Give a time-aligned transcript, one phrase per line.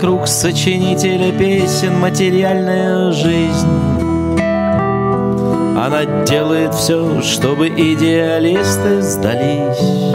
[0.00, 3.68] вокруг сочинителя песен материальная жизнь.
[5.78, 10.14] Она делает все, чтобы идеалисты сдались.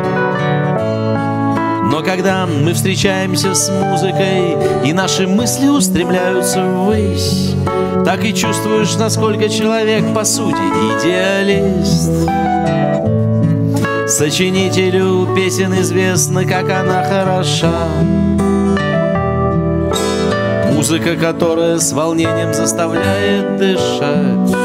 [1.91, 7.53] Но когда мы встречаемся с музыкой, и наши мысли устремляются ввысь,
[8.03, 10.55] так и чувствуешь, насколько человек по сути
[10.97, 12.27] идеалист.
[14.09, 18.44] Сочинителю песен известно, как она хороша.
[20.87, 24.55] Музыка, которая с волнением заставляет дышать.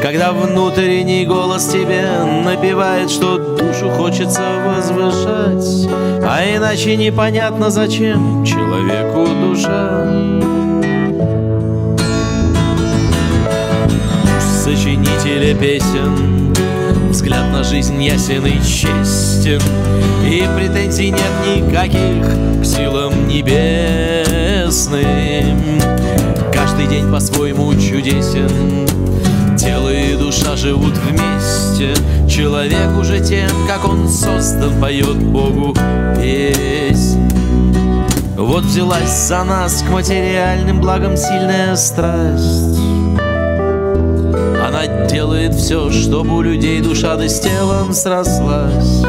[0.00, 2.06] Когда внутренний голос тебе
[2.42, 5.86] напевает, что душу хочется возвышать,
[6.24, 10.06] А иначе непонятно, зачем человеку душа.
[14.40, 16.54] Сочинителя песен
[17.10, 19.60] Взгляд на жизнь ясен и честен
[20.26, 22.64] И претензий нет никаких к
[27.24, 28.86] по-своему чудесен.
[29.56, 31.94] Тело и душа живут вместе
[32.28, 35.74] Человек уже тем, как он создан, поет Богу
[36.16, 37.20] песнь.
[38.36, 42.78] Вот взялась за нас к материальным благам сильная страсть.
[44.66, 49.02] Она делает все, чтобы у людей душа да с телом срослась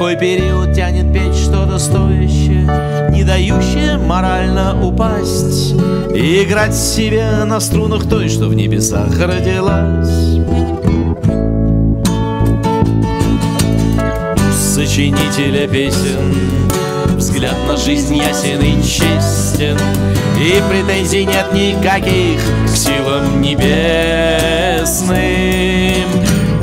[0.00, 2.66] такой период тянет петь что-то стоящее
[3.12, 5.74] Не дающее морально упасть.
[6.14, 10.08] И играть себе на струнах той, что в небесах родилась.
[14.56, 16.34] Сочинителя песен
[17.18, 19.76] Взгляд на жизнь ясен и честен
[20.38, 24.00] И претензий нет никаких К силам небесным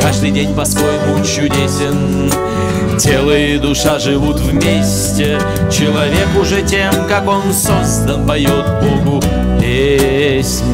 [0.08, 2.32] Каждый день по-своему чудесен.
[2.98, 5.38] Тело и душа живут вместе
[5.70, 9.22] Человек уже тем, как он создан Поет Богу
[9.60, 10.67] песнь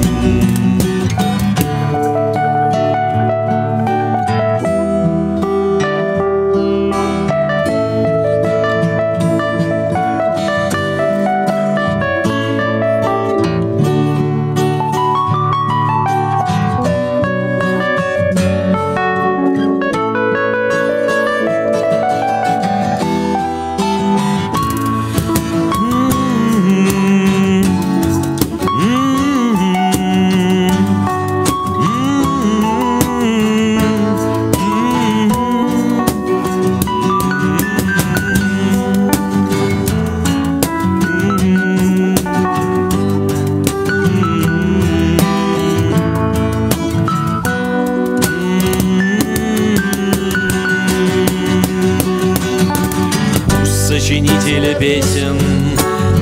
[54.13, 55.39] сочинителя песен.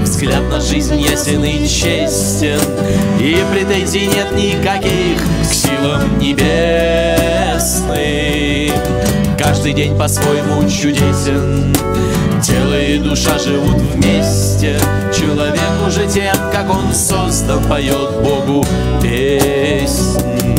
[0.03, 2.59] Взгляд на жизнь ясен и честен
[3.19, 7.91] И претензий нет никаких к силам небесным.
[9.37, 11.75] Каждый день по-своему чудесен
[12.41, 14.79] Тело и душа живут вместе.
[15.13, 18.65] Человек уже тем, как он создан Поет Богу
[19.01, 20.50] песнь